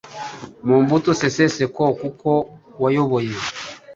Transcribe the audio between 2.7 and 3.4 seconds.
wayoboye